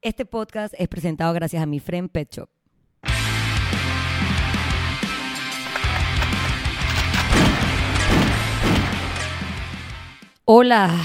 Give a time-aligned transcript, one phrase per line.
[0.00, 2.48] Este podcast es presentado gracias a mi friend Pet Shop.
[10.44, 10.96] Hola,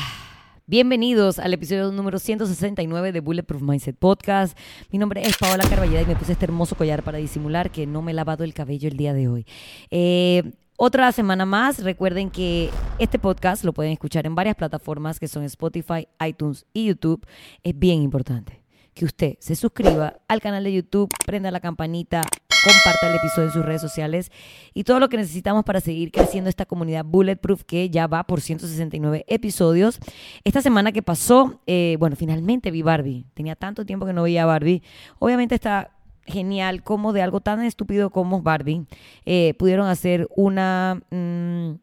[0.67, 4.55] bienvenidos al episodio número 169 de Bulletproof Mindset Podcast.
[4.91, 8.03] Mi nombre es Paola Carballeda y me puse este hermoso collar para disimular que no
[8.03, 9.47] me he lavado el cabello el día de hoy.
[9.89, 11.83] Eh, otra semana más.
[11.83, 12.69] Recuerden que
[12.99, 17.25] este podcast lo pueden escuchar en varias plataformas que son Spotify, iTunes y YouTube.
[17.63, 18.62] Es bien importante
[18.93, 22.21] que usted se suscriba al canal de YouTube, prenda la campanita,
[22.63, 24.31] comparta el episodio en sus redes sociales
[24.73, 28.41] y todo lo que necesitamos para seguir creciendo esta comunidad Bulletproof que ya va por
[28.41, 29.99] 169 episodios.
[30.43, 33.25] Esta semana que pasó, eh, bueno, finalmente vi Barbie.
[33.33, 34.81] Tenía tanto tiempo que no veía Barbie.
[35.19, 35.91] Obviamente está
[36.25, 38.85] genial como de algo tan estúpido como Barbie
[39.25, 41.01] eh, pudieron hacer una...
[41.09, 41.75] Mm,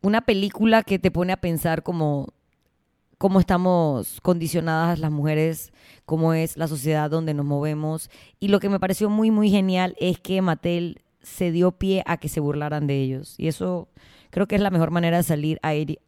[0.00, 2.28] una película que te pone a pensar como
[3.18, 5.72] cómo estamos condicionadas las mujeres,
[6.06, 8.10] cómo es la sociedad donde nos movemos.
[8.38, 12.16] Y lo que me pareció muy, muy genial es que Mattel se dio pie a
[12.16, 13.34] que se burlaran de ellos.
[13.38, 13.88] Y eso
[14.30, 15.58] creo que es la mejor manera de salir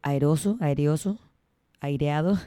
[0.03, 1.19] aeroso, aereoso,
[1.81, 2.39] aireado,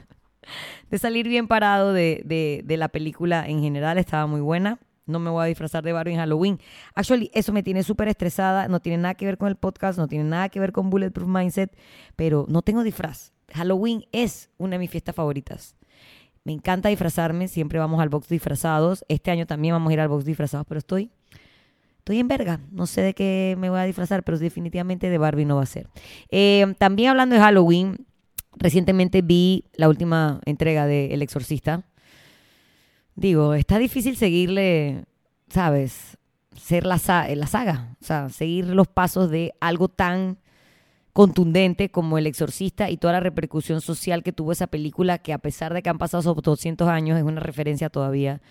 [0.90, 3.98] de salir bien parado de, de, de, la película en general.
[3.98, 4.78] Estaba muy buena.
[5.06, 6.58] No me voy a disfrazar de Barbie en Halloween.
[6.94, 8.68] Actually, eso me tiene súper estresada.
[8.68, 11.28] No tiene nada que ver con el podcast, no tiene nada que ver con Bulletproof
[11.28, 11.76] Mindset,
[12.16, 13.33] pero no tengo disfraz.
[13.52, 15.76] Halloween es una de mis fiestas favoritas.
[16.44, 19.04] Me encanta disfrazarme, siempre vamos al box disfrazados.
[19.08, 21.10] Este año también vamos a ir al box disfrazados, pero estoy
[22.04, 22.60] estoy en verga.
[22.70, 25.66] No sé de qué me voy a disfrazar, pero definitivamente de Barbie no va a
[25.66, 25.88] ser.
[26.30, 28.06] Eh, también hablando de Halloween,
[28.56, 31.84] recientemente vi la última entrega de El Exorcista.
[33.14, 35.06] Digo, está difícil seguirle,
[35.48, 36.18] ¿sabes?
[36.60, 37.00] Ser la,
[37.34, 40.36] la saga, o sea, seguir los pasos de algo tan
[41.14, 45.38] contundente como El Exorcista y toda la repercusión social que tuvo esa película, que a
[45.38, 48.42] pesar de que han pasado 200 años, es una referencia todavía.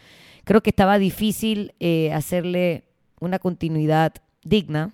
[0.45, 2.85] Creo que estaba difícil eh, hacerle
[3.19, 4.93] una continuidad digna.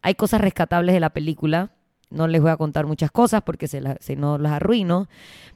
[0.00, 1.72] Hay cosas rescatables de la película.
[2.08, 3.80] No les voy a contar muchas cosas porque se,
[4.16, 5.08] no las arruino.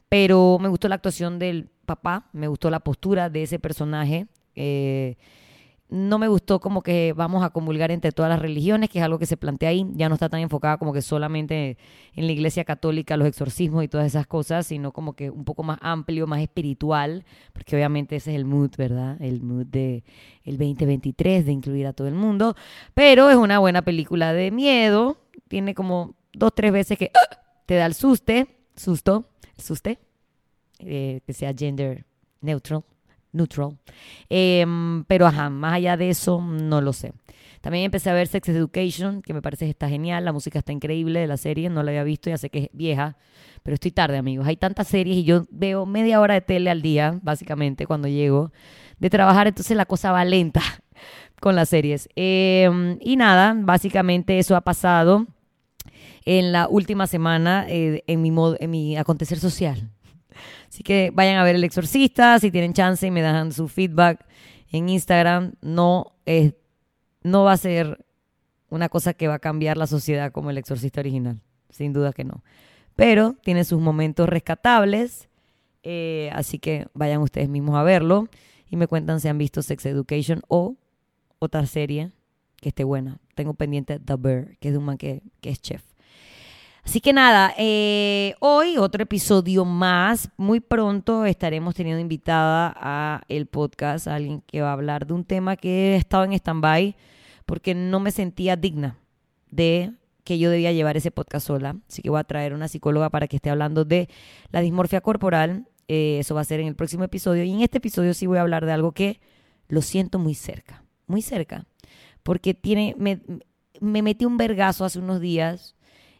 [0.09, 4.27] Pero me gustó la actuación del papá, me gustó la postura de ese personaje.
[4.53, 5.15] Eh,
[5.95, 9.17] no me gustó como que vamos a comulgar entre todas las religiones, que es algo
[9.17, 11.77] que se plantea ahí, ya no está tan enfocada como que solamente
[12.13, 15.63] en la iglesia católica, los exorcismos y todas esas cosas, sino como que un poco
[15.63, 17.23] más amplio, más espiritual,
[17.53, 19.21] porque obviamente ese es el mood, ¿verdad?
[19.21, 20.03] El mood de
[20.43, 22.55] el 2023 de incluir a todo el mundo,
[22.93, 25.17] pero es una buena película de miedo,
[25.47, 27.37] tiene como dos, tres veces que ¡ah!
[27.65, 29.99] te da el suste, susto, suste,
[30.79, 32.05] eh, que sea gender
[32.41, 32.83] neutral
[33.35, 33.77] neutral.
[34.29, 37.13] Em, pero ajá, más allá de eso, no lo sé.
[37.61, 40.71] También empecé a ver Sex Education, que me parece que está genial, la música está
[40.71, 43.17] increíble de la serie, no la había visto, ya sé que es vieja,
[43.63, 44.45] pero estoy tarde, amigos.
[44.47, 48.51] Hay tantas series y yo veo media hora de tele al día, básicamente, cuando llego
[48.99, 50.61] de trabajar, entonces la cosa va lenta
[51.41, 52.07] con las series.
[52.15, 55.25] Em, y nada, básicamente eso ha pasado
[56.25, 59.89] en la última semana eh, en, mi en mi acontecer social.
[60.67, 64.25] Así que vayan a ver El Exorcista, si tienen chance y me dejan su feedback
[64.71, 65.53] en Instagram.
[65.61, 66.15] No,
[67.23, 68.05] no va a ser
[68.69, 72.23] una cosa que va a cambiar la sociedad como El Exorcista original, sin duda que
[72.23, 72.43] no.
[72.95, 75.29] Pero tiene sus momentos rescatables,
[75.83, 78.27] eh, así que vayan ustedes mismos a verlo
[78.69, 80.75] y me cuentan si han visto Sex Education o
[81.39, 82.11] otra serie
[82.57, 83.19] que esté buena.
[83.35, 85.94] Tengo pendiente The Bear, que es de un man que es chef.
[86.85, 90.29] Así que nada, eh, hoy otro episodio más.
[90.37, 95.13] Muy pronto estaremos teniendo invitada a el podcast a alguien que va a hablar de
[95.13, 96.95] un tema que he estado en stand-by
[97.47, 98.99] porque no me sentía digna
[99.49, 99.93] de
[100.23, 101.75] que yo debía llevar ese podcast sola.
[101.89, 104.07] Así que voy a traer una psicóloga para que esté hablando de
[104.51, 105.67] la dismorfia corporal.
[105.87, 107.43] Eh, eso va a ser en el próximo episodio.
[107.43, 109.19] Y en este episodio sí voy a hablar de algo que
[109.67, 111.65] lo siento muy cerca, muy cerca.
[112.21, 113.21] Porque tiene, me,
[113.81, 115.74] me metí un vergazo hace unos días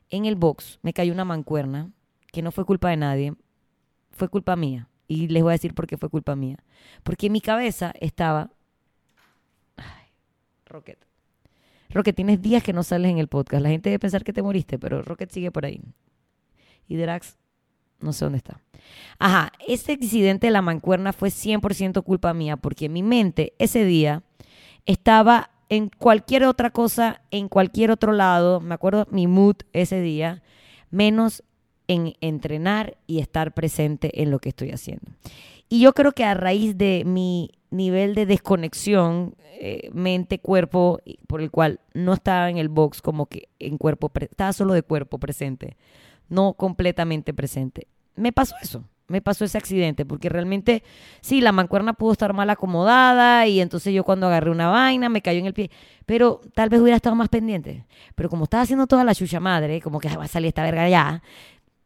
[0.09, 1.91] en el box me cayó una mancuerna,
[2.31, 3.33] que no fue culpa de nadie,
[4.11, 4.89] fue culpa mía.
[5.07, 6.57] Y les voy a decir por qué fue culpa mía.
[7.03, 8.51] Porque mi cabeza estaba...
[9.77, 10.09] Ay,
[10.65, 11.05] Rocket.
[11.89, 13.61] Rocket, tienes días que no sales en el podcast.
[13.61, 15.81] La gente debe pensar que te moriste, pero Rocket sigue por ahí.
[16.87, 17.37] Y Drax,
[17.99, 18.59] no sé dónde está.
[19.19, 23.85] Ajá, ese accidente de la mancuerna fue 100% culpa mía, porque en mi mente ese
[23.85, 24.23] día
[24.85, 30.43] estaba en cualquier otra cosa, en cualquier otro lado, me acuerdo mi mood ese día,
[30.91, 31.43] menos
[31.87, 35.11] en entrenar y estar presente en lo que estoy haciendo.
[35.69, 41.49] Y yo creo que a raíz de mi nivel de desconexión eh, mente-cuerpo, por el
[41.49, 45.77] cual no estaba en el box como que en cuerpo, estaba solo de cuerpo presente,
[46.29, 47.87] no completamente presente.
[48.15, 48.83] Me pasó eso.
[49.07, 50.83] Me pasó ese accidente, porque realmente,
[51.21, 55.21] sí, la mancuerna pudo estar mal acomodada y entonces yo cuando agarré una vaina me
[55.21, 55.69] cayó en el pie,
[56.05, 57.85] pero tal vez hubiera estado más pendiente.
[58.15, 60.89] Pero como estaba haciendo toda la chucha madre, como que va a salir esta verga
[60.89, 61.21] ya,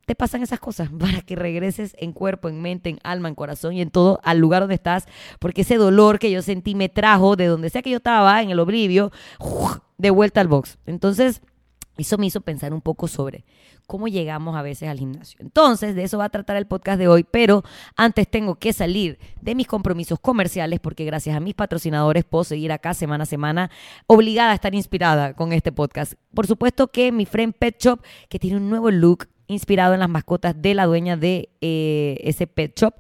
[0.06, 3.74] te pasan esas cosas para que regreses en cuerpo, en mente, en alma, en corazón
[3.74, 5.06] y en todo al lugar donde estás,
[5.40, 8.50] porque ese dolor que yo sentí me trajo de donde sea que yo estaba, en
[8.50, 9.12] el oblivio,
[9.98, 10.80] de vuelta al box.
[10.86, 11.42] Entonces,
[12.02, 13.46] eso me hizo pensar un poco sobre
[13.88, 15.38] cómo llegamos a veces al gimnasio.
[15.42, 17.64] Entonces, de eso va a tratar el podcast de hoy, pero
[17.96, 22.72] antes tengo que salir de mis compromisos comerciales porque gracias a mis patrocinadores puedo seguir
[22.72, 23.72] acá semana a semana
[24.06, 26.14] obligada a estar inspirada con este podcast.
[26.34, 28.00] Por supuesto que mi friend Pet Shop,
[28.30, 32.48] que tiene un nuevo look, inspirado en las mascotas de la dueña de eh, ese
[32.48, 32.94] pet shop.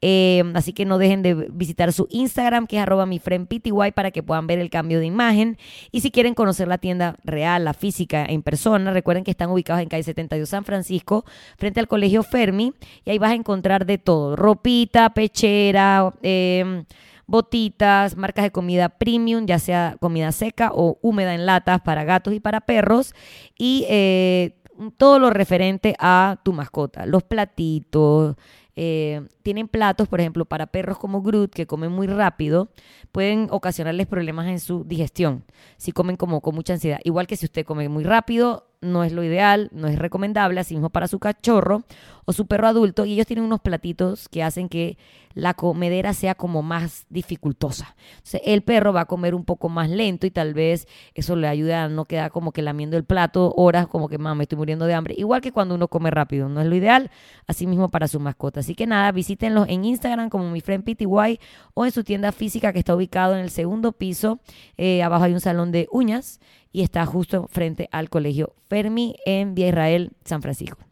[0.00, 3.90] Eh, así que no dejen de visitar su Instagram, que es arroba mi friend PTY,
[3.92, 5.58] para que puedan ver el cambio de imagen.
[5.90, 9.82] Y si quieren conocer la tienda real, la física, en persona, recuerden que están ubicados
[9.82, 11.24] en calle 72 San Francisco,
[11.58, 12.72] frente al Colegio Fermi.
[13.04, 16.84] Y ahí vas a encontrar de todo, ropita, pechera, em,
[17.26, 22.32] botitas, marcas de comida premium, ya sea comida seca o húmeda en latas para gatos
[22.32, 23.12] y para perros.
[23.58, 24.54] Y eh,
[24.96, 28.36] todo lo referente a tu mascota, los platitos.
[28.78, 32.68] Eh, tienen platos, por ejemplo, para perros como Groot, que comen muy rápido,
[33.10, 35.44] pueden ocasionarles problemas en su digestión,
[35.78, 36.98] si comen como con mucha ansiedad.
[37.02, 40.74] Igual que si usted come muy rápido, no es lo ideal, no es recomendable, así
[40.74, 41.84] mismo para su cachorro
[42.26, 43.06] o su perro adulto.
[43.06, 44.98] Y ellos tienen unos platitos que hacen que
[45.36, 47.94] la comedera sea como más dificultosa.
[48.16, 51.46] Entonces, el perro va a comer un poco más lento y tal vez eso le
[51.46, 54.86] ayude a no quedar como que lamiendo el plato horas, como que, me estoy muriendo
[54.86, 55.14] de hambre.
[55.16, 57.10] Igual que cuando uno come rápido, no es lo ideal,
[57.46, 58.60] así mismo para su mascota.
[58.60, 61.38] Así que nada, visítenlos en Instagram como mi friend PTY
[61.74, 64.40] o en su tienda física que está ubicado en el segundo piso.
[64.78, 66.40] Eh, abajo hay un salón de uñas
[66.72, 70.85] y está justo frente al colegio Fermi en Vía Israel, San Francisco.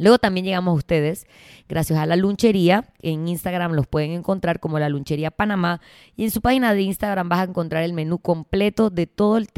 [0.00, 1.26] Luego también llegamos a ustedes
[1.68, 2.84] gracias a la lunchería.
[3.00, 5.80] En Instagram los pueden encontrar como la lunchería Panamá.
[6.16, 9.48] Y en su página de Instagram vas a encontrar el menú completo de todo el,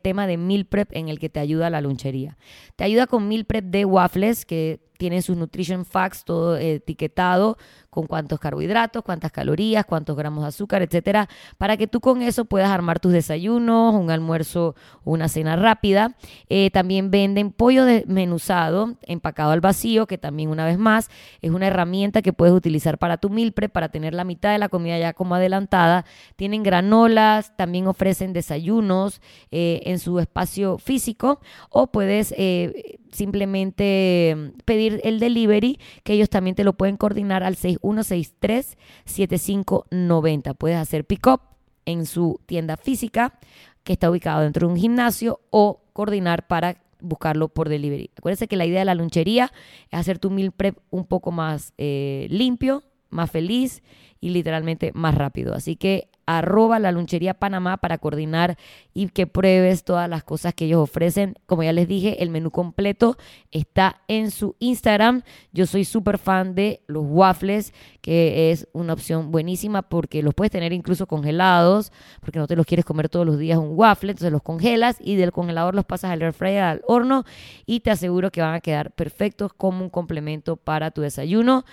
[0.00, 2.36] tema de meal prep en el que te ayuda la lunchería.
[2.76, 7.56] Te ayuda con meal prep de waffles que tienen sus nutrition facts todo etiquetado
[7.88, 11.26] con cuántos carbohidratos, cuántas calorías, cuántos gramos de azúcar, etcétera,
[11.56, 14.74] para que tú con eso puedas armar tus desayunos, un almuerzo
[15.04, 16.16] una cena rápida.
[16.50, 21.08] Eh, también venden pollo desmenuzado, empacado al vacío, que también una vez más
[21.40, 24.58] es una herramienta que puedes utilizar para tu meal prep, para tener la mitad de
[24.58, 26.04] la comida ya como adelantada.
[26.36, 34.58] Tienen granolas, también ofrecen desayunos eh, en su espacio físico o puedes eh, simplemente mm,
[34.64, 40.56] pedir el delivery, que ellos también te lo pueden coordinar al 6163-7590.
[40.56, 41.42] Puedes hacer pick-up
[41.86, 43.38] en su tienda física,
[43.84, 48.10] que está ubicado dentro de un gimnasio, o coordinar para buscarlo por delivery.
[48.16, 49.52] Acuérdense que la idea de la lunchería
[49.90, 53.82] es hacer tu meal prep un poco más eh, limpio, más feliz
[54.20, 55.54] y literalmente más rápido.
[55.54, 58.56] Así que arroba la lunchería Panamá para coordinar
[58.94, 61.34] y que pruebes todas las cosas que ellos ofrecen.
[61.46, 63.16] Como ya les dije, el menú completo
[63.50, 65.22] está en su Instagram.
[65.52, 70.52] Yo soy súper fan de los waffles, que es una opción buenísima porque los puedes
[70.52, 71.90] tener incluso congelados,
[72.20, 75.16] porque no te los quieres comer todos los días un waffle, entonces los congelas y
[75.16, 77.24] del congelador los pasas al air fryer, al horno
[77.66, 81.64] y te aseguro que van a quedar perfectos como un complemento para tu desayuno.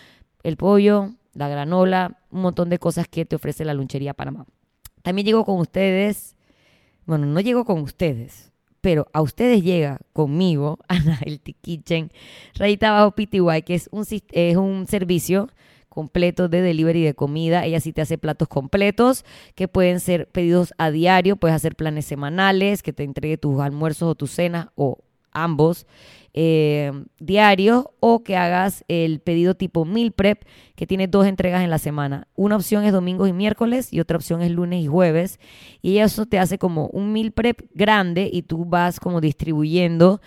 [0.41, 4.46] El pollo, la granola, un montón de cosas que te ofrece la lunchería Panamá.
[5.03, 6.36] También llego con ustedes,
[7.06, 8.51] bueno, no llego con ustedes,
[8.82, 12.12] pero a ustedes llega conmigo a Healthy Kitchen,
[12.56, 15.50] rayita abajo PTY, que es un, es un servicio
[15.89, 17.65] completo de delivery de comida.
[17.65, 19.25] Ella sí te hace platos completos
[19.56, 24.10] que pueden ser pedidos a diario, puedes hacer planes semanales, que te entregue tus almuerzos
[24.10, 25.00] o tus cenas o
[25.44, 25.86] ambos
[26.39, 30.44] eh, diarios o que hagas el pedido tipo meal prep
[30.75, 32.27] que tiene dos entregas en la semana.
[32.36, 35.39] Una opción es domingos y miércoles y otra opción es lunes y jueves.
[35.82, 40.22] Y eso te hace como un meal prep grande y tú vas como distribuyendo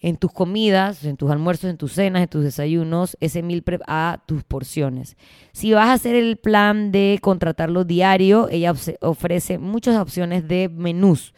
[0.00, 3.80] en tus comidas, en tus almuerzos, en tus cenas, en tus desayunos, ese meal prep
[3.86, 5.16] a tus porciones.
[5.52, 11.32] Si vas a hacer el plan de contratarlo diario, ella ofrece muchas opciones de menús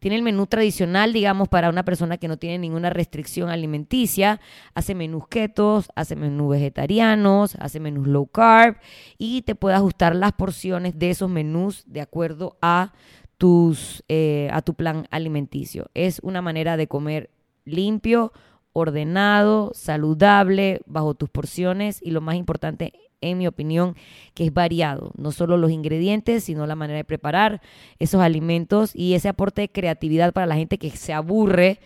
[0.00, 4.40] tiene el menú tradicional, digamos, para una persona que no tiene ninguna restricción alimenticia.
[4.74, 8.76] Hace menús ketos, hace menús vegetarianos, hace menús low carb
[9.18, 12.94] y te puede ajustar las porciones de esos menús de acuerdo a,
[13.36, 15.90] tus, eh, a tu plan alimenticio.
[15.94, 17.30] Es una manera de comer
[17.66, 18.32] limpio,
[18.72, 23.96] ordenado, saludable, bajo tus porciones y lo más importante, en mi opinión,
[24.34, 27.60] que es variado, no solo los ingredientes, sino la manera de preparar
[27.98, 31.80] esos alimentos y ese aporte de creatividad para la gente que se aburre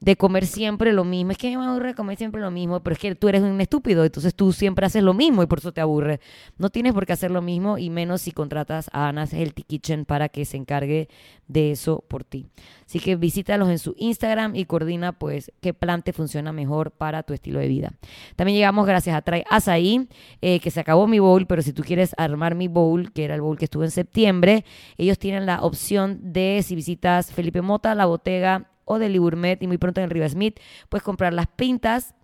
[0.00, 1.32] de comer siempre lo mismo.
[1.32, 4.04] Es que me aburre comer siempre lo mismo, pero es que tú eres un estúpido,
[4.04, 6.20] entonces tú siempre haces lo mismo y por eso te aburre.
[6.56, 10.04] No tienes por qué hacer lo mismo y menos si contratas a Ana's Healthy Kitchen
[10.04, 11.08] para que se encargue
[11.48, 12.46] de eso por ti.
[12.86, 17.22] Así que visítalos en su Instagram y coordina pues qué plan te funciona mejor para
[17.22, 17.92] tu estilo de vida.
[18.36, 20.08] También llegamos gracias a Try Azaí,
[20.40, 23.34] eh, que se acabó mi bowl, pero si tú quieres armar mi bowl, que era
[23.34, 24.64] el bowl que estuvo en septiembre,
[24.96, 29.66] ellos tienen la opción de si visitas Felipe Mota, la botega o de Liburmet y
[29.66, 32.14] muy pronto en Riva Smith, puedes comprar las pintas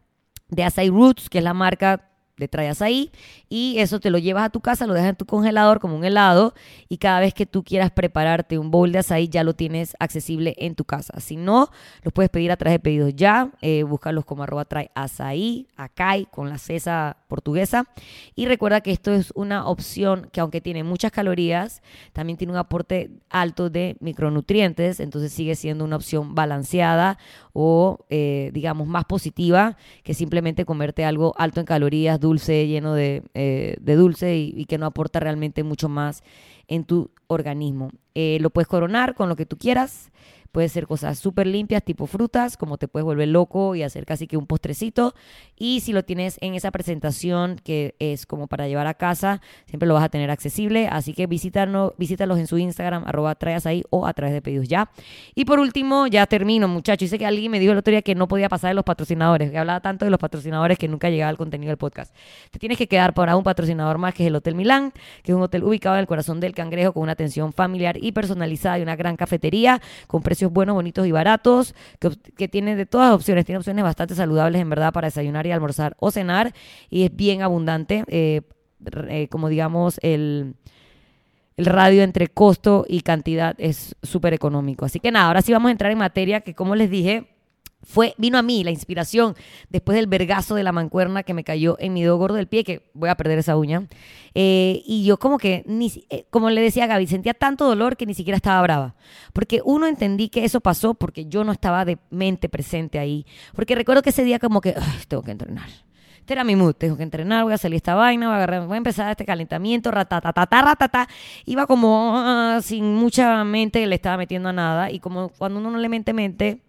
[0.48, 3.12] de Acai Roots, que es la marca le traes ahí
[3.48, 6.04] y eso te lo llevas a tu casa, lo dejas en tu congelador como un
[6.04, 6.54] helado
[6.88, 10.54] y cada vez que tú quieras prepararte un bowl de azaí ya lo tienes accesible
[10.58, 11.20] en tu casa.
[11.20, 11.70] Si no,
[12.02, 16.26] los puedes pedir a través de pedidos ya, eh, búscalos como arroba trae azaí, acai
[16.26, 17.86] con la cesa portuguesa
[18.34, 22.58] y recuerda que esto es una opción que aunque tiene muchas calorías, también tiene un
[22.58, 27.18] aporte alto de micronutrientes, entonces sigue siendo una opción balanceada
[27.52, 33.22] o eh, digamos más positiva que simplemente comerte algo alto en calorías dulce, lleno de,
[33.34, 36.24] eh, dulce y, que no aporta realmente mucho más
[36.68, 37.90] en tu organismo.
[38.14, 40.10] Eh, lo puedes coronar con lo que tú quieras.
[40.54, 44.28] Puede ser cosas súper limpias, tipo frutas, como te puedes volver loco y hacer casi
[44.28, 45.12] que un postrecito.
[45.56, 49.88] Y si lo tienes en esa presentación que es como para llevar a casa, siempre
[49.88, 50.86] lo vas a tener accesible.
[50.86, 54.68] Así que visítanos, visítalos en su Instagram, arroba traes ahí o a través de pedidos
[54.68, 54.92] ya.
[55.34, 57.10] Y por último, ya termino, muchachos.
[57.10, 59.50] Sé que alguien me dijo el otro día que no podía pasar de los patrocinadores,
[59.50, 62.14] que hablaba tanto de los patrocinadores que nunca llegaba al contenido del podcast.
[62.52, 64.92] Te tienes que quedar para un patrocinador más, que es el Hotel Milán,
[65.24, 68.12] que es un hotel ubicado en el corazón del cangrejo con una atención familiar y
[68.12, 72.86] personalizada y una gran cafetería con precios buenos, bonitos y baratos, que, que tiene de
[72.86, 76.54] todas opciones, tiene opciones bastante saludables en verdad para desayunar y almorzar o cenar
[76.90, 78.42] y es bien abundante, eh,
[79.08, 80.54] eh, como digamos, el,
[81.56, 84.84] el radio entre costo y cantidad es súper económico.
[84.84, 87.33] Así que nada, ahora sí vamos a entrar en materia que como les dije,
[87.84, 89.34] fue, vino a mí la inspiración
[89.68, 92.64] después del vergazo de la mancuerna que me cayó en mi dedo gordo del pie,
[92.64, 93.86] que voy a perder esa uña.
[94.34, 97.96] Eh, y yo como que, ni, eh, como le decía a Gaby, sentía tanto dolor
[97.96, 98.94] que ni siquiera estaba brava.
[99.32, 103.26] Porque uno entendí que eso pasó porque yo no estaba de mente presente ahí.
[103.54, 104.74] Porque recuerdo que ese día como que,
[105.08, 105.68] tengo que entrenar.
[106.18, 108.72] Este era mi mood, tengo que entrenar, voy a salir esta vaina, voy a, agarrar,
[108.72, 111.06] a empezar este calentamiento, ratatatata, ratata.
[111.44, 114.90] Iba como ah, sin mucha mente, le estaba metiendo a nada.
[114.90, 116.62] Y como cuando uno no le mente mente,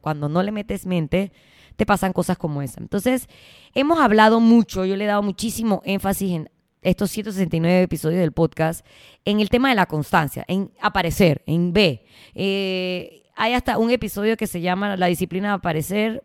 [0.00, 1.32] cuando no le metes mente,
[1.76, 2.80] te pasan cosas como esa.
[2.80, 3.28] Entonces,
[3.74, 6.50] hemos hablado mucho, yo le he dado muchísimo énfasis en
[6.82, 8.84] estos 169 episodios del podcast,
[9.24, 12.04] en el tema de la constancia, en aparecer, en B.
[12.34, 16.24] Eh, hay hasta un episodio que se llama La disciplina de aparecer,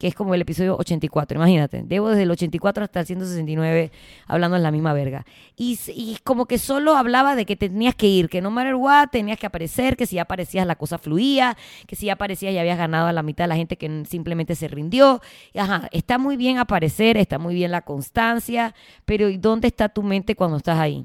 [0.00, 1.82] que es como el episodio 84, imagínate.
[1.84, 3.92] Debo desde el 84 hasta el 169
[4.26, 5.26] hablando en la misma verga.
[5.58, 5.76] Y,
[6.24, 9.44] como que solo hablaba de que tenías que ir, que no matter what, tenías que
[9.44, 11.54] aparecer, que si ya aparecías la cosa fluía,
[11.86, 14.54] que si ya aparecías ya habías ganado a la mitad de la gente que simplemente
[14.54, 15.20] se rindió.
[15.54, 20.02] ajá, está muy bien aparecer, está muy bien la constancia, pero ¿y dónde está tu
[20.02, 21.04] mente cuando estás ahí?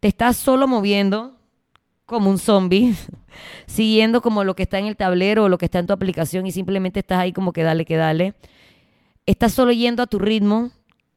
[0.00, 1.37] Te estás solo moviendo
[2.08, 2.94] como un zombie,
[3.66, 6.46] siguiendo como lo que está en el tablero o lo que está en tu aplicación
[6.46, 8.34] y simplemente estás ahí como que dale, que dale.
[9.26, 10.70] Estás solo yendo a tu ritmo.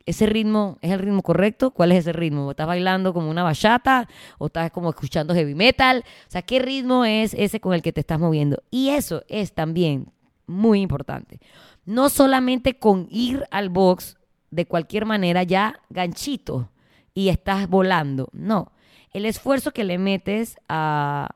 [0.05, 1.71] ¿Ese ritmo es el ritmo correcto?
[1.71, 2.51] ¿Cuál es ese ritmo?
[2.51, 6.03] ¿Estás bailando como una bachata o estás como escuchando heavy metal?
[6.27, 8.61] O sea, ¿qué ritmo es ese con el que te estás moviendo?
[8.69, 10.11] Y eso es también
[10.45, 11.39] muy importante.
[11.85, 14.17] No solamente con ir al box
[14.49, 16.69] de cualquier manera ya ganchito
[17.13, 18.27] y estás volando.
[18.33, 18.73] No,
[19.13, 21.35] el esfuerzo que le metes a,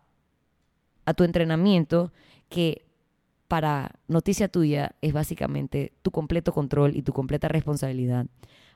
[1.06, 2.12] a tu entrenamiento,
[2.50, 2.86] que
[3.48, 8.26] para noticia tuya es básicamente tu completo control y tu completa responsabilidad.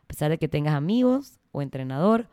[0.04, 2.28] A pesar de que tengas amigos o entrenador,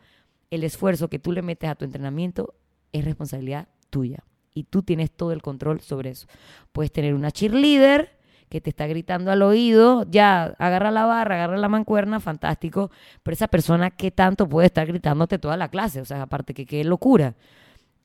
[0.51, 2.55] el esfuerzo que tú le metes a tu entrenamiento
[2.93, 4.25] es responsabilidad tuya.
[4.55, 6.27] Y tú tienes todo el control sobre eso.
[6.73, 8.16] Puedes tener una cheerleader
[8.49, 12.91] que te está gritando al oído, ya, agarra la barra, agarra la mancuerna, fantástico,
[13.23, 16.01] pero esa persona, ¿qué tanto puede estar gritándote toda la clase?
[16.01, 17.35] O sea, aparte que qué locura.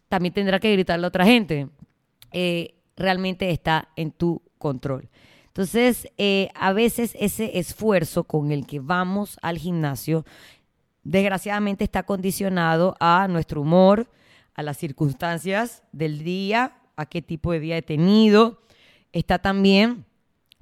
[0.10, 1.69] También tendrá que gritarle a otra gente.
[2.31, 5.10] Eh, realmente está en tu control.
[5.48, 10.25] Entonces, eh, a veces ese esfuerzo con el que vamos al gimnasio,
[11.03, 14.10] desgraciadamente está condicionado a nuestro humor,
[14.53, 18.62] a las circunstancias del día, a qué tipo de día he tenido.
[19.12, 20.05] Está también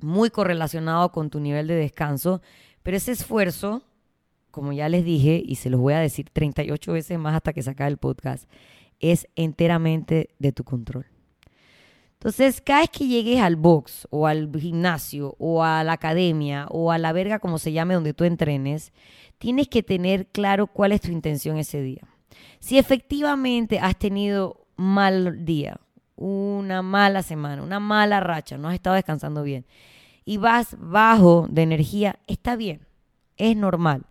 [0.02, 2.42] muy correlacionado con tu nivel de descanso,
[2.84, 3.84] pero ese esfuerzo,
[4.52, 7.64] como ya les dije, y se los voy a decir 38 veces más hasta que
[7.64, 8.50] se el podcast,
[9.00, 11.06] es enteramente de tu control.
[12.14, 16.92] Entonces, cada vez que llegues al box o al gimnasio o a la academia o
[16.92, 18.92] a la verga, como se llame, donde tú entrenes,
[19.38, 22.02] tienes que tener claro cuál es tu intención ese día.
[22.60, 25.80] Si efectivamente has tenido mal día
[26.20, 29.66] una mala semana, una mala racha, no has estado descansando bien
[30.26, 32.86] y vas bajo de energía, está bien,
[33.38, 34.06] es normal.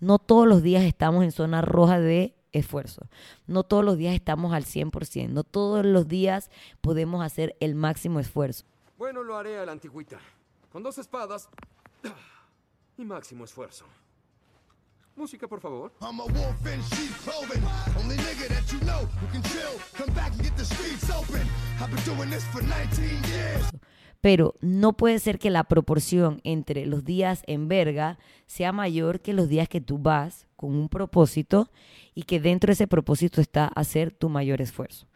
[0.00, 3.06] No todos los días estamos en zona roja de esfuerzo.
[3.46, 5.28] No todos los días estamos al 100%.
[5.28, 6.50] No todos los días
[6.80, 8.64] podemos hacer el máximo esfuerzo.
[8.98, 10.18] Bueno, lo haré a la antigüita.
[10.72, 11.48] Con dos espadas
[12.96, 13.84] y máximo esfuerzo.
[15.14, 15.92] Música, por favor.
[24.20, 29.32] Pero no puede ser que la proporción entre los días en verga sea mayor que
[29.32, 31.70] los días que tú vas con un propósito
[32.14, 35.06] y que dentro de ese propósito está hacer tu mayor esfuerzo.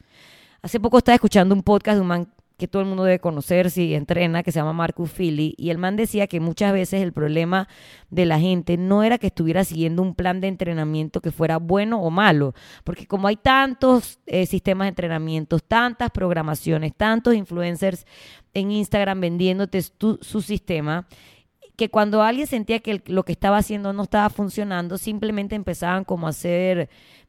[0.62, 3.70] Hace poco estaba escuchando un podcast de un man que todo el mundo debe conocer
[3.70, 7.12] si entrena, que se llama Marcus Philly, y el man decía que muchas veces el
[7.12, 7.68] problema
[8.10, 12.00] de la gente no era que estuviera siguiendo un plan de entrenamiento que fuera bueno
[12.00, 18.06] o malo, porque como hay tantos eh, sistemas de entrenamiento, tantas programaciones, tantos influencers
[18.54, 21.06] en Instagram vendiéndote su sistema,
[21.76, 26.26] que cuando alguien sentía que lo que estaba haciendo no estaba funcionando, simplemente empezaban como
[26.26, 26.88] a hacer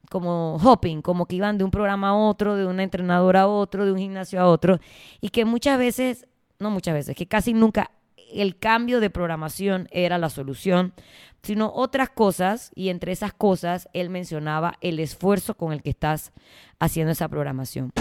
[0.10, 3.86] como hopping, como que iban de un programa a otro, de una entrenadora a otro,
[3.86, 4.80] de un gimnasio a otro,
[5.20, 6.28] y que muchas veces,
[6.60, 7.92] no muchas veces, que casi nunca
[8.32, 10.94] el cambio de programación era la solución,
[11.42, 16.34] sino otras cosas, y entre esas cosas él mencionaba el esfuerzo con el que estás
[16.80, 17.92] haciendo esa programación.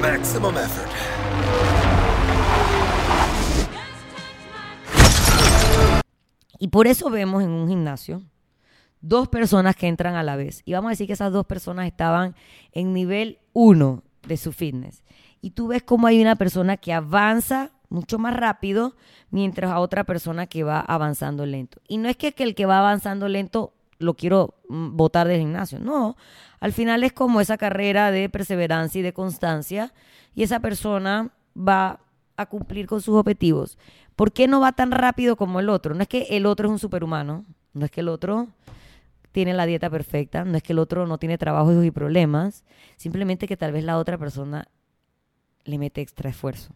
[0.00, 1.97] Maximum effort.
[6.58, 8.22] Y por eso vemos en un gimnasio
[9.00, 10.62] dos personas que entran a la vez.
[10.64, 12.34] Y vamos a decir que esas dos personas estaban
[12.72, 15.04] en nivel 1 de su fitness.
[15.40, 18.96] Y tú ves cómo hay una persona que avanza mucho más rápido
[19.30, 21.80] mientras a otra persona que va avanzando lento.
[21.88, 25.78] Y no es que, el que va avanzando lento lo quiero mm, botar del gimnasio.
[25.78, 26.16] No,
[26.60, 29.92] al final es como esa carrera de perseverancia y de constancia
[30.34, 32.00] y esa persona va
[32.36, 33.78] a cumplir con sus objetivos.
[34.18, 35.94] ¿Por qué no va tan rápido como el otro?
[35.94, 38.48] No es que el otro es un superhumano, no es que el otro
[39.30, 42.64] tiene la dieta perfecta, no es que el otro no tiene trabajos y problemas,
[42.96, 44.66] simplemente que tal vez la otra persona
[45.62, 46.74] le mete extra esfuerzo.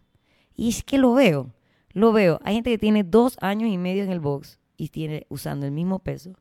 [0.54, 1.50] Y es que lo veo,
[1.90, 2.38] lo veo.
[2.44, 5.72] Hay gente que tiene dos años y medio en el box y tiene usando el
[5.72, 6.34] mismo peso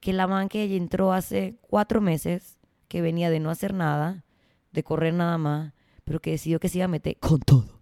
[0.00, 2.56] que la man que entró hace cuatro meses,
[2.88, 4.24] que venía de no hacer nada,
[4.72, 7.75] de correr nada más, pero que decidió que se iba a meter con todo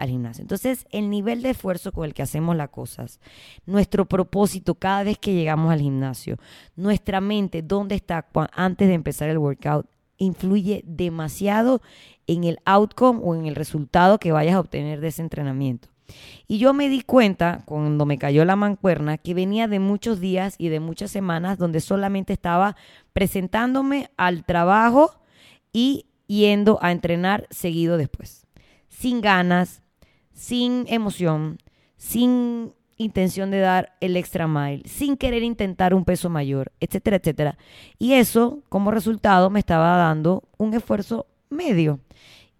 [0.00, 0.42] al gimnasio.
[0.42, 3.20] Entonces, el nivel de esfuerzo con el que hacemos las cosas,
[3.66, 6.38] nuestro propósito cada vez que llegamos al gimnasio,
[6.74, 9.86] nuestra mente, dónde está antes de empezar el workout,
[10.16, 11.82] influye demasiado
[12.26, 15.88] en el outcome o en el resultado que vayas a obtener de ese entrenamiento.
[16.48, 20.54] Y yo me di cuenta cuando me cayó la mancuerna que venía de muchos días
[20.58, 22.74] y de muchas semanas donde solamente estaba
[23.12, 25.14] presentándome al trabajo
[25.72, 28.46] y yendo a entrenar seguido después.
[28.88, 29.79] Sin ganas,
[30.40, 31.58] sin emoción,
[31.98, 37.58] sin intención de dar el extra mile, sin querer intentar un peso mayor, etcétera, etcétera.
[37.98, 42.00] Y eso, como resultado, me estaba dando un esfuerzo medio.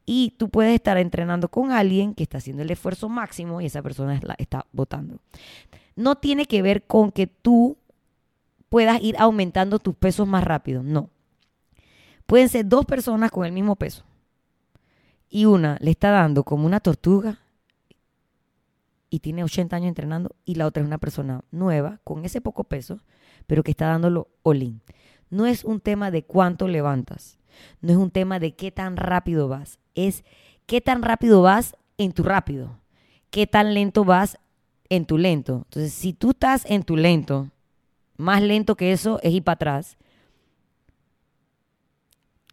[0.05, 3.81] Y tú puedes estar entrenando con alguien que está haciendo el esfuerzo máximo y esa
[3.81, 5.17] persona está votando.
[5.97, 7.79] No tiene que ver con que tú
[8.69, 11.09] puedas ir aumentando tus pesos más rápido, no.
[12.27, 14.05] Pueden ser dos personas con el mismo peso.
[15.31, 17.39] Y una le está dando como una tortuga
[19.11, 22.65] y tiene 80 años entrenando y la otra es una persona nueva con ese poco
[22.65, 23.01] peso,
[23.47, 24.81] pero que está dándolo all
[25.29, 27.39] No es un tema de cuánto levantas,
[27.81, 30.25] no es un tema de qué tan rápido vas, es
[30.67, 32.79] qué tan rápido vas en tu rápido,
[33.31, 34.39] qué tan lento vas
[34.89, 35.63] en tu lento.
[35.67, 37.51] Entonces, si tú estás en tu lento,
[38.17, 39.97] más lento que eso es ir para atrás,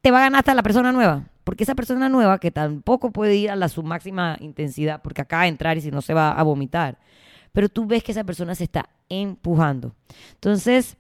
[0.01, 1.29] te va a ganar hasta la persona nueva.
[1.47, 5.43] Porque esa persona nueva que tampoco puede ir a la su máxima intensidad, porque acaba
[5.43, 6.99] de entrar y si no se va a vomitar,
[7.53, 9.95] pero tú ves que esa persona se está empujando.
[10.33, 10.97] Entonces,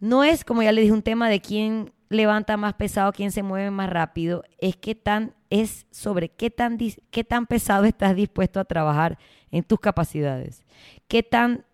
[0.00, 3.44] no es, como ya le dije, un tema de quién levanta más pesado, quién se
[3.44, 6.76] mueve más rápido, es que tan es sobre qué tan
[7.12, 9.18] qué tan pesado estás dispuesto a trabajar
[9.52, 10.64] en tus capacidades.
[11.06, 11.64] Qué tan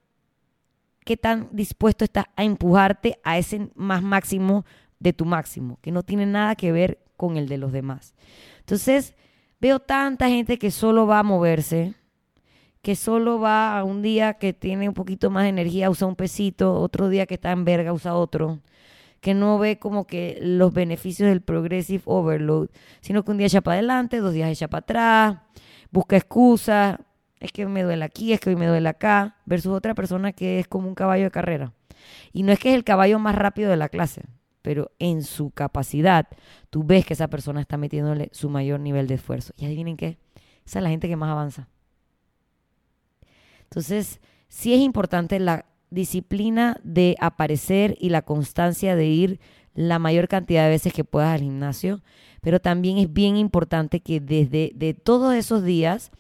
[1.07, 4.67] qué tan dispuesto estás a empujarte a ese más máximo
[4.99, 8.15] de tu máximo, que no tiene nada que ver con el de los demás.
[8.61, 9.15] Entonces,
[9.61, 11.95] veo tanta gente que solo va a moverse,
[12.83, 16.17] que solo va a un día que tiene un poquito más de energía, usa un
[16.17, 18.61] pesito, otro día que está en verga, usa otro,
[19.21, 22.69] que no ve como que los beneficios del progressive overload,
[23.01, 25.39] sino que un día echa para adelante, dos días echa para atrás,
[25.91, 26.99] busca excusas,
[27.41, 30.61] es que me duele aquí, es que hoy me duele acá, versus otra persona que
[30.61, 31.73] es como un caballo de carrera.
[32.33, 34.23] Y no es que es el caballo más rápido de la clase,
[34.67, 36.27] pero en su capacidad,
[36.71, 39.53] tú ves que esa persona está metiéndole su mayor nivel de esfuerzo.
[39.57, 40.19] Y adivinen qué,
[40.65, 41.69] esa es la gente que más avanza.
[43.63, 49.41] Entonces, sí es importante la disciplina de aparecer y la constancia de ir
[49.73, 52.03] la mayor cantidad de veces que puedas al gimnasio,
[52.41, 56.11] pero también es bien importante que desde de todos esos días,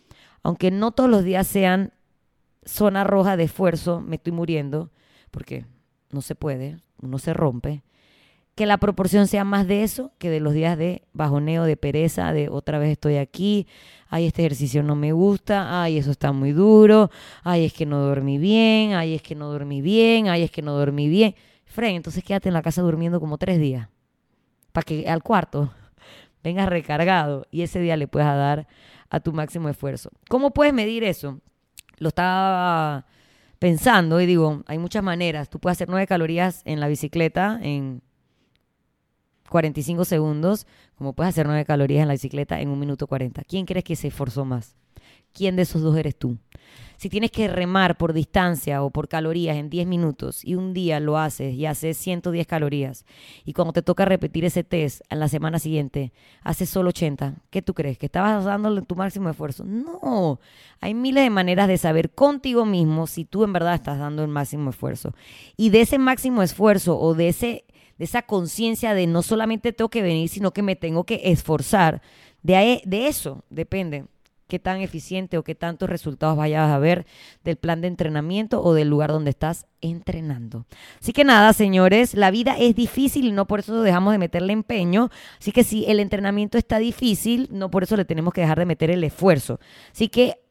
[0.44, 1.92] aunque no todos los días sean
[2.64, 4.92] zona roja de esfuerzo, me estoy muriendo,
[5.32, 5.66] porque
[6.12, 7.82] no se puede, uno se rompe,
[8.56, 12.32] que la proporción sea más de eso que de los días de bajoneo, de pereza,
[12.32, 13.66] de otra vez estoy aquí,
[14.08, 17.10] ay, este ejercicio no me gusta, ay, eso está muy duro,
[17.44, 20.62] ay, es que no dormí bien, ay, es que no dormí bien, ay, es que
[20.62, 21.34] no dormí bien.
[21.66, 23.90] Fren, entonces quédate en la casa durmiendo como tres días,
[24.72, 25.70] para que al cuarto
[26.42, 28.66] vengas recargado y ese día le puedas dar
[29.10, 30.10] a tu máximo esfuerzo.
[30.30, 31.40] ¿Cómo puedes medir eso?
[31.98, 33.04] Lo estaba
[33.58, 35.50] pensando y digo, hay muchas maneras.
[35.50, 38.02] Tú puedes hacer nueve calorías en la bicicleta en
[39.48, 43.42] 45 segundos, como puedes hacer 9 calorías en la bicicleta en un minuto 40.
[43.44, 44.76] ¿Quién crees que se esforzó más?
[45.32, 46.38] ¿Quién de esos dos eres tú?
[46.96, 50.98] Si tienes que remar por distancia o por calorías en 10 minutos y un día
[50.98, 53.04] lo haces y haces 110 calorías
[53.44, 57.60] y cuando te toca repetir ese test en la semana siguiente haces solo 80, ¿qué
[57.60, 57.98] tú crees?
[57.98, 59.64] ¿Que estabas dándole tu máximo esfuerzo?
[59.64, 60.40] No,
[60.80, 64.28] hay miles de maneras de saber contigo mismo si tú en verdad estás dando el
[64.28, 65.14] máximo esfuerzo.
[65.58, 67.65] Y de ese máximo esfuerzo o de ese
[67.98, 72.02] de esa conciencia de no solamente tengo que venir, sino que me tengo que esforzar.
[72.42, 74.04] De, de eso depende
[74.48, 77.06] qué tan eficiente o qué tantos resultados vayas a ver
[77.42, 80.66] del plan de entrenamiento o del lugar donde estás entrenando.
[81.00, 84.52] Así que nada, señores, la vida es difícil y no por eso dejamos de meterle
[84.52, 85.10] empeño.
[85.40, 88.66] Así que si el entrenamiento está difícil, no por eso le tenemos que dejar de
[88.66, 89.58] meter el esfuerzo.
[89.92, 90.45] Así que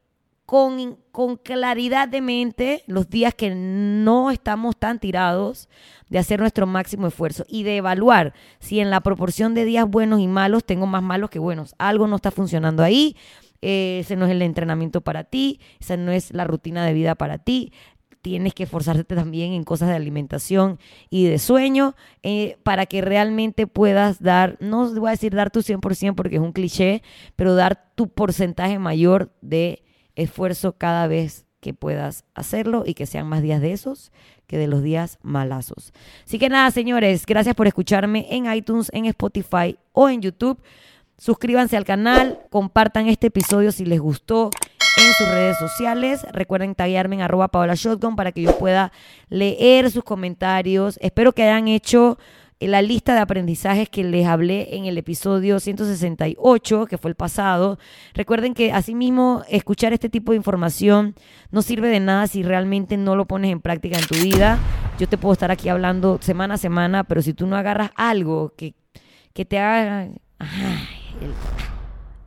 [0.45, 5.69] con, con, claridad de mente los días que no estamos tan tirados
[6.09, 10.19] de hacer nuestro máximo esfuerzo y de evaluar si en la proporción de días buenos
[10.19, 11.73] y malos tengo más malos que buenos.
[11.79, 13.15] Algo no está funcionando ahí,
[13.61, 17.15] eh, ese no es el entrenamiento para ti, esa no es la rutina de vida
[17.15, 17.73] para ti.
[18.21, 20.79] Tienes que esforzarte también en cosas de alimentación
[21.09, 25.61] y de sueño eh, para que realmente puedas dar, no voy a decir dar tu
[25.61, 27.03] 100% porque es un cliché,
[27.35, 29.84] pero dar tu porcentaje mayor de
[30.15, 34.11] esfuerzo cada vez que puedas hacerlo y que sean más días de esos
[34.47, 35.93] que de los días malazos.
[36.25, 40.61] Así que nada, señores, gracias por escucharme en iTunes, en Spotify o en YouTube.
[41.17, 44.51] Suscríbanse al canal, compartan este episodio si les gustó
[44.97, 46.25] en sus redes sociales.
[46.31, 48.91] Recuerden taguearme en arroba Paola Shotgun para que yo pueda
[49.29, 50.99] leer sus comentarios.
[51.01, 52.17] Espero que hayan hecho
[52.59, 57.77] la lista de aprendizajes que les hablé en el episodio 168, que fue el pasado.
[58.13, 61.15] Recuerden que asimismo escuchar este tipo de información
[61.51, 64.57] no sirve de nada si realmente no lo pones en práctica en tu vida.
[64.97, 68.53] Yo te puedo estar aquí hablando semana a semana, pero si tú no agarras algo
[68.55, 68.75] que,
[69.33, 70.07] que te haga...
[70.39, 70.87] Ay,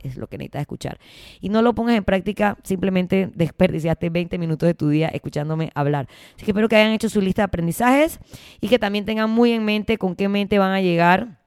[0.03, 0.99] es lo que necesitas escuchar.
[1.41, 6.07] Y no lo pongas en práctica, simplemente desperdiciaste 20 minutos de tu día escuchándome hablar.
[6.35, 8.19] Así que espero que hayan hecho su lista de aprendizajes
[8.61, 11.39] y que también tengan muy en mente con qué mente van a llegar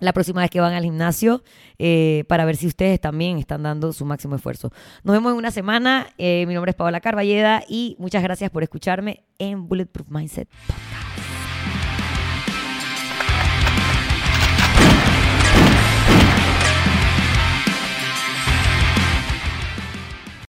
[0.00, 1.42] la próxima vez que van al gimnasio
[1.78, 4.72] eh, para ver si ustedes también están dando su máximo esfuerzo.
[5.02, 6.08] Nos vemos en una semana.
[6.18, 10.48] Eh, mi nombre es Paola Carballeda y muchas gracias por escucharme en Bulletproof Mindset.